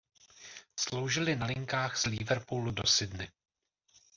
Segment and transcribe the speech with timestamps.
[0.79, 3.27] Sloužily na linkách z Liverpoolu do Sydney.